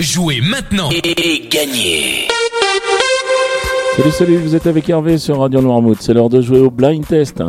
Jouez 0.00 0.40
maintenant 0.40 0.90
et 0.90 1.48
gagnez 1.48 2.26
Salut, 3.96 4.10
salut, 4.10 4.36
vous 4.38 4.56
êtes 4.56 4.66
avec 4.66 4.90
Hervé 4.90 5.18
sur 5.18 5.38
Radio 5.38 5.60
Noirmouth. 5.60 5.98
C'est 6.00 6.12
l'heure 6.12 6.28
de 6.28 6.40
jouer 6.40 6.58
au 6.58 6.68
blind 6.68 7.06
test. 7.06 7.40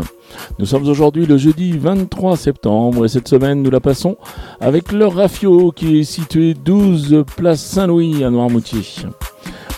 Nous 0.60 0.68
sommes 0.68 0.88
aujourd'hui 0.88 1.26
le 1.26 1.38
jeudi 1.38 1.76
23 1.76 2.38
septembre 2.38 3.04
et 3.04 3.08
cette 3.08 3.28
semaine 3.28 3.64
nous 3.64 3.72
la 3.72 3.80
passons 3.80 4.16
avec 4.62 4.92
le 4.92 5.08
Rafio 5.08 5.72
qui 5.72 6.00
est 6.00 6.04
situé 6.04 6.54
12 6.54 7.24
place 7.36 7.62
Saint-Louis 7.62 8.24
à 8.24 8.30
Noirmoutier. 8.30 8.82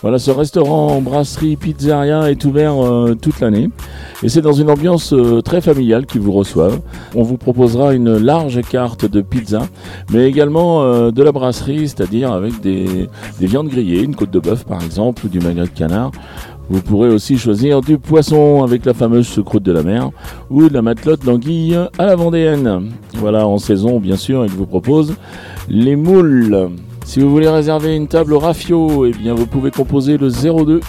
Voilà, 0.02 0.20
ce 0.20 0.32
restaurant, 0.32 1.00
brasserie, 1.00 1.56
pizzeria 1.56 2.30
est 2.30 2.44
ouvert 2.44 2.86
euh, 2.86 3.16
toute 3.16 3.40
l'année 3.40 3.70
et 4.24 4.30
c'est 4.30 4.42
dans 4.42 4.54
une 4.54 4.70
ambiance 4.70 5.14
euh, 5.14 5.42
très 5.42 5.62
familiale 5.62 6.06
qu'ils 6.06 6.22
vous 6.22 6.32
reçoivent. 6.32 6.80
On 7.16 7.24
vous 7.24 7.38
proposera 7.38 7.94
une 7.94 8.18
large 8.18 8.62
carte 8.62 9.06
de 9.06 9.22
pizza, 9.22 9.68
mais 10.12 10.28
également 10.28 10.82
euh, 10.84 11.12
de 11.12 11.24
la 11.24 11.32
brasserie, 11.32 11.88
c'est-à-dire 11.88 12.32
avec 12.32 12.60
des, 12.62 13.08
des 13.40 13.46
viandes 13.46 13.70
grillées, 13.70 14.02
une 14.02 14.16
côte 14.16 14.32
de 14.32 14.40
bœuf 14.40 14.66
par 14.66 14.84
exemple, 14.84 15.26
ou 15.26 15.30
du 15.30 15.40
magret 15.40 15.66
de 15.66 15.70
canard. 15.70 16.12
Vous 16.70 16.82
pourrez 16.82 17.10
aussi 17.10 17.38
choisir 17.38 17.80
du 17.80 17.98
poisson 17.98 18.62
avec 18.62 18.86
la 18.86 18.94
fameuse 18.94 19.28
choucroute 19.28 19.64
de 19.64 19.72
la 19.72 19.84
mer 19.84 20.10
ou 20.50 20.68
de 20.68 20.74
la 20.74 20.82
matelote 20.82 21.24
d'anguille 21.24 21.80
à 21.98 22.06
la 22.06 22.16
vendéenne. 22.16 22.92
Voilà, 23.16 23.48
en 23.48 23.58
saison 23.58 24.00
bien 24.00 24.18
sûr, 24.18 24.44
il 24.44 24.52
vous 24.52 24.66
propose 24.66 25.16
les 25.70 25.96
moules. 25.96 26.70
Si 27.06 27.22
vous 27.22 27.30
voulez 27.30 27.48
réserver 27.48 27.96
une 27.96 28.10
table 28.10 28.34
au 28.34 28.40
Rafio, 28.40 29.06
eh 29.06 29.12
bien 29.12 29.34
vous 29.34 29.46
pouvez 29.46 29.72
composer 29.72 30.18
le 30.18 30.30
02 30.30 30.82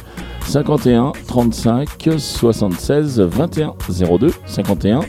51 0.48 1.12
35 1.26 1.88
76 2.16 3.20
21 3.20 3.74
02 4.18 4.32
51 4.46 5.00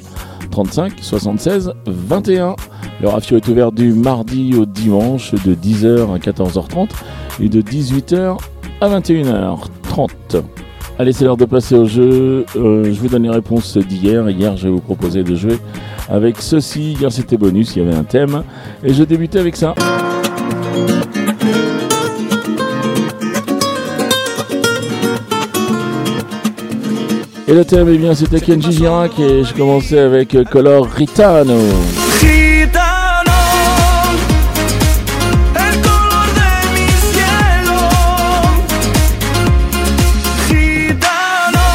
35 0.52 0.94
76 1.02 1.74
21. 1.86 2.56
Le 3.02 3.08
Rafio 3.08 3.38
est 3.38 3.48
ouvert 3.48 3.72
du 3.72 3.94
mardi 3.94 4.54
au 4.56 4.66
dimanche 4.66 5.34
de 5.34 5.56
10h 5.56 6.14
à 6.14 6.18
14h30 6.18 6.90
et 7.40 7.48
de 7.48 7.62
18h 7.62 8.38
à 8.82 8.90
21h30. 9.00 10.44
Allez, 10.98 11.14
c'est 11.14 11.24
l'heure 11.24 11.38
de 11.38 11.46
passer 11.46 11.76
au 11.76 11.86
jeu. 11.86 12.46
Euh, 12.58 12.84
je 12.84 13.00
vous 13.00 13.08
donne 13.08 13.24
les 13.24 13.30
réponses 13.30 13.78
d'hier. 13.78 14.30
Hier, 14.30 14.58
je 14.58 14.68
vais 14.68 14.74
vous 14.74 14.82
proposer 14.82 15.24
de 15.24 15.36
jouer 15.36 15.58
avec 16.10 16.42
ceci. 16.42 16.98
Hier, 17.00 17.10
c'était 17.14 17.38
bonus, 17.38 17.78
il 17.78 17.84
y 17.84 17.86
avait 17.88 17.96
un 17.96 18.04
thème. 18.04 18.44
Et 18.84 18.94
je 18.94 19.06
débutais 19.06 19.40
avec 19.40 19.56
ça. 19.56 19.74
Et 27.50 27.54
le 27.56 27.66
thème, 27.66 27.90
eh 27.92 27.98
bien, 27.98 28.14
c'était 28.14 28.40
Kenji 28.40 28.72
Girac 28.74 29.18
et 29.18 29.44
je 29.44 29.56
commençais 29.56 29.98
avec 29.98 30.34
Ritano. 30.34 31.58
El 35.56 35.82
color 35.82 36.28
cielo. 37.12 37.80
Gitano, 40.48 41.68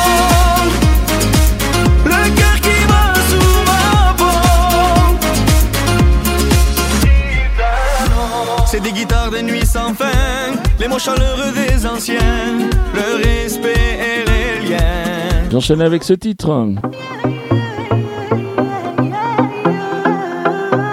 le 2.04 2.20
cœur 2.36 2.56
qui 2.62 2.78
bat 2.86 3.18
sous 3.28 3.58
ma 3.66 4.14
peau. 4.16 4.38
Gitano, 7.00 8.22
c'est 8.68 8.80
des 8.80 8.92
guitares 8.92 9.32
de 9.32 9.40
nuit 9.40 9.66
sans 9.66 9.92
fin, 9.92 10.54
les 10.78 10.86
mots 10.86 11.00
chaleureux 11.00 11.52
des 11.52 11.84
anciens, 11.84 12.70
J'enchaîne 15.54 15.82
avec 15.82 16.02
ce 16.02 16.14
titre. 16.14 16.50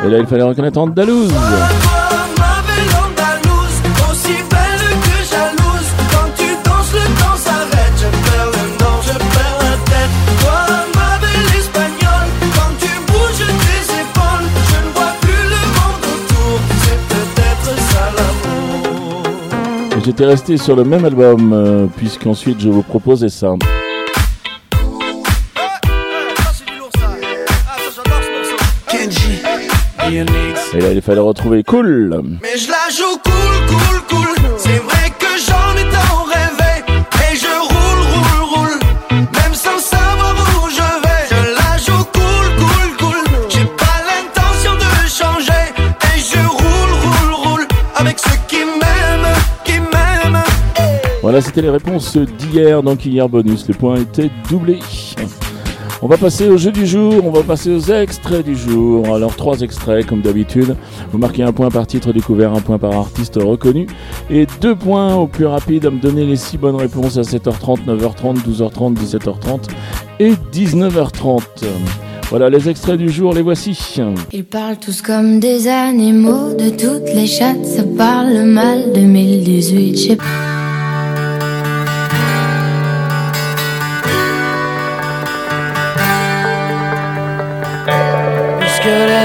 Et 0.05 0.07
là, 0.07 0.19
il 0.19 0.27
fallait 0.27 0.43
reconnaître 0.43 0.77
Andalouse. 0.77 1.33
J'étais 20.05 20.25
resté 20.25 20.57
sur 20.57 20.75
le 20.75 20.83
même 20.83 21.03
album, 21.05 21.51
euh, 21.51 21.87
puisqu'ensuite 21.97 22.59
je 22.59 22.69
vous 22.69 22.83
proposais. 22.83 23.29
Ça, 23.29 23.55
Kenji, 28.91 29.39
Et 30.09 30.79
là, 30.81 30.91
il 30.91 31.01
fallait 31.01 31.19
retrouver 31.21 31.63
Cool. 31.63 32.21
Mais 32.41 32.57
je 32.57 32.69
la 32.69 32.89
joue 32.89 33.17
cool, 33.23 33.67
cool, 33.69 34.01
cool. 34.09 34.27
C'est 34.57 34.79
vrai 34.79 35.09
que 35.17 35.27
j'en 35.47 35.77
ai 35.77 35.89
tant 35.89 36.23
rêvé. 36.25 36.83
Et 37.31 37.35
je 37.37 37.47
roule, 37.47 38.01
roule, 38.11 38.43
roule. 38.53 38.79
Même 39.11 39.53
sans 39.53 39.79
savoir 39.79 40.35
où 40.61 40.69
je 40.69 40.81
vais. 41.03 41.23
Je 41.29 41.41
la 41.55 41.77
joue 41.77 42.03
cool, 42.11 42.45
cool, 42.59 42.97
cool. 42.99 43.49
J'ai 43.49 43.65
pas 43.65 44.01
l'intention 44.09 44.73
de 44.75 45.07
changer. 45.07 45.63
Et 46.13 46.19
je 46.19 46.39
roule, 46.39 46.93
roule, 47.01 47.33
roule. 47.47 47.67
Avec 47.95 48.19
ceux 48.19 48.39
qui 48.49 48.57
m'aiment, 48.57 49.35
qui 49.63 49.79
m'aiment. 49.79 50.43
Voilà, 51.21 51.39
c'était 51.39 51.61
les 51.61 51.69
réponses 51.69 52.17
d'hier, 52.17 52.83
donc 52.83 53.05
hier 53.05 53.29
bonus. 53.29 53.65
Les 53.69 53.73
points 53.73 53.95
étaient 54.01 54.31
doublés. 54.49 54.79
On 56.03 56.07
va 56.07 56.17
passer 56.17 56.49
au 56.49 56.57
jeu 56.57 56.71
du 56.71 56.87
jour, 56.87 57.23
on 57.23 57.29
va 57.29 57.43
passer 57.43 57.69
aux 57.69 57.93
extraits 57.93 58.43
du 58.43 58.55
jour. 58.55 59.13
Alors 59.13 59.35
trois 59.35 59.59
extraits 59.59 60.03
comme 60.07 60.21
d'habitude. 60.21 60.75
Vous 61.11 61.19
marquez 61.19 61.43
un 61.43 61.53
point 61.53 61.69
par 61.69 61.85
titre 61.85 62.11
découvert, 62.11 62.53
un 62.53 62.61
point 62.61 62.79
par 62.79 62.93
artiste 62.93 63.35
reconnu 63.35 63.85
et 64.31 64.47
deux 64.61 64.75
points 64.75 65.13
au 65.13 65.27
plus 65.27 65.45
rapide 65.45 65.85
à 65.85 65.91
me 65.91 65.99
donner 65.99 66.25
les 66.25 66.37
six 66.37 66.57
bonnes 66.57 66.75
réponses 66.75 67.17
à 67.17 67.21
7h30, 67.21 67.85
9h30, 67.85 68.37
12h30, 68.43 68.95
17h30 68.95 69.69
et 70.19 70.33
19h30. 70.51 71.41
Voilà 72.31 72.49
les 72.49 72.67
extraits 72.67 72.97
du 72.97 73.09
jour, 73.09 73.33
les 73.33 73.43
voici. 73.43 73.99
Ils 74.31 74.45
parlent 74.45 74.79
tous 74.79 75.03
comme 75.03 75.39
des 75.39 75.67
animaux, 75.67 76.53
de 76.53 76.69
toutes 76.69 77.13
les 77.13 77.27
chattes, 77.27 77.63
ça 77.65 77.83
parle 77.83 78.41
mal 78.45 78.91
2018, 78.93 79.97
je 79.97 80.01
sais 80.01 80.15
pas. 80.15 80.50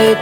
Allez, 0.06 0.18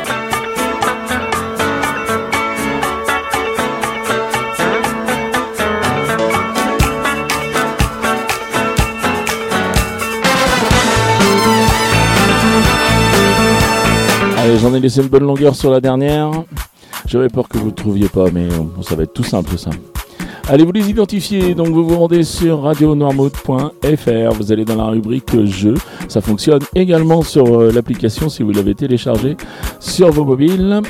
j'en 14.58 14.72
ai 14.72 14.80
laissé 14.80 15.02
une 15.02 15.08
bonne 15.08 15.24
longueur 15.24 15.54
sur 15.54 15.70
la 15.70 15.80
dernière. 15.82 16.30
J'avais 17.06 17.28
peur 17.28 17.46
que 17.46 17.58
vous 17.58 17.66
ne 17.66 17.70
trouviez 17.70 18.08
pas, 18.08 18.30
mais 18.32 18.48
ça 18.80 18.96
va 18.96 19.02
être 19.02 19.12
tout 19.12 19.22
simple 19.22 19.58
ça. 19.58 19.68
Allez, 20.48 20.64
vous 20.64 20.72
les 20.72 20.88
identifiez, 20.88 21.54
donc 21.54 21.68
vous 21.68 21.86
vous 21.86 21.98
rendez 21.98 22.22
sur 22.22 22.62
radionoirmouth.fr, 22.62 24.32
vous 24.34 24.52
allez 24.52 24.64
dans 24.64 24.76
la 24.76 24.86
rubrique 24.86 25.42
jeux, 25.44 25.76
ça 26.14 26.20
fonctionne 26.20 26.60
également 26.76 27.22
sur 27.22 27.58
euh, 27.58 27.72
l'application 27.72 28.28
si 28.28 28.44
vous 28.44 28.52
l'avez 28.52 28.76
téléchargée 28.76 29.36
sur 29.80 30.12
vos 30.12 30.24
mobiles. 30.24 30.80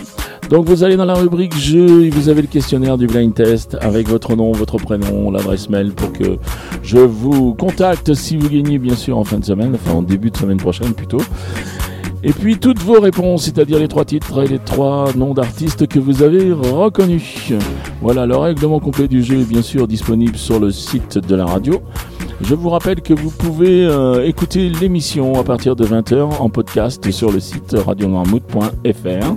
Donc 0.51 0.69
vous 0.69 0.85
allez 0.85 0.97
dans 0.97 1.07
la 1.07 1.15
rubrique 1.15 1.57
jeux 1.57 2.05
et 2.05 2.11
vous 2.11 2.29
avez 2.29 2.43
le 2.43 2.47
questionnaire 2.47 2.99
du 2.99 3.07
blind 3.07 3.33
test 3.33 3.79
avec 3.81 4.07
votre 4.07 4.37
nom, 4.37 4.53
votre 4.53 4.77
prénom, 4.77 5.31
l'adresse 5.31 5.71
mail 5.71 5.93
pour 5.93 6.13
que 6.13 6.37
je 6.83 6.99
vous 6.99 7.55
contacte 7.55 8.13
si 8.13 8.37
vous 8.37 8.51
gagnez 8.51 8.77
bien 8.77 8.97
sûr 8.97 9.17
en 9.17 9.25
fin 9.25 9.39
de 9.39 9.47
semaine, 9.47 9.75
enfin 9.75 9.97
en 9.97 10.03
début 10.03 10.31
de 10.31 10.37
semaine 10.37 10.59
prochaine 10.59 10.93
plutôt. 10.93 11.23
Et 12.23 12.33
puis 12.35 12.59
toutes 12.59 12.81
vos 12.81 13.01
réponses, 13.01 13.45
c'est-à-dire 13.45 13.79
les 13.79 13.89
trois 13.89 14.05
titres 14.05 14.45
et 14.45 14.47
les 14.47 14.59
trois 14.59 15.11
noms 15.17 15.33
d'artistes 15.33 15.87
que 15.87 15.99
vous 15.99 16.23
avez 16.23 16.53
reconnus. 16.53 17.55
Voilà, 18.03 18.27
le 18.27 18.37
règlement 18.37 18.79
complet 18.79 19.09
du 19.09 19.23
jeu 19.23 19.41
est 19.41 19.49
bien 19.49 19.63
sûr 19.63 19.89
disponible 19.89 20.37
sur 20.37 20.61
le 20.61 20.71
site 20.71 21.17
de 21.17 21.35
la 21.35 21.47
radio. 21.47 21.81
Je 22.47 22.55
vous 22.55 22.69
rappelle 22.69 23.01
que 23.01 23.15
vous 23.15 23.31
pouvez 23.31 23.87
euh, 23.87 24.27
écouter 24.27 24.69
l'émission 24.69 25.41
à 25.41 25.45
partir 25.45 25.77
de 25.77 25.87
20h 25.87 26.41
en 26.41 26.51
podcast 26.51 27.11
sur 27.11 27.33
le 27.33 27.41
site 27.41 27.75
radionoirmouth.fr. 27.75 29.37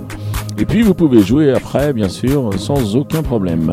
Et 0.58 0.66
puis 0.66 0.82
vous 0.82 0.92
pouvez 0.92 1.22
jouer 1.22 1.52
après, 1.52 1.94
bien 1.94 2.10
sûr, 2.10 2.50
sans 2.58 2.96
aucun 2.96 3.22
problème. 3.22 3.70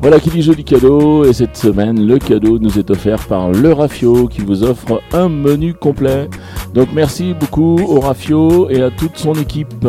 Voilà 0.00 0.20
qui 0.20 0.30
dit 0.30 0.42
joli 0.42 0.62
cadeau 0.62 1.24
et 1.24 1.32
cette 1.32 1.56
semaine 1.56 2.06
le 2.06 2.18
cadeau 2.18 2.60
nous 2.60 2.78
est 2.78 2.88
offert 2.90 3.26
par 3.26 3.50
le 3.50 3.72
Rafio 3.72 4.28
qui 4.28 4.42
vous 4.42 4.62
offre 4.62 5.02
un 5.12 5.28
menu 5.28 5.74
complet. 5.74 6.30
Donc 6.72 6.88
merci 6.94 7.34
beaucoup 7.34 7.80
au 7.80 7.98
Rafio 7.98 8.70
et 8.70 8.80
à 8.80 8.90
toute 8.90 9.16
son 9.16 9.34
équipe. 9.34 9.88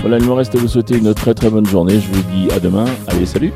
Voilà, 0.00 0.18
il 0.18 0.24
me 0.24 0.32
reste 0.32 0.54
à 0.54 0.58
vous 0.58 0.68
souhaiter 0.68 0.96
une 0.96 1.12
très 1.12 1.34
très 1.34 1.50
bonne 1.50 1.66
journée. 1.66 1.98
Je 1.98 2.12
vous 2.12 2.22
dis 2.34 2.52
à 2.52 2.60
demain. 2.60 2.84
Allez, 3.08 3.26
salut 3.26 3.52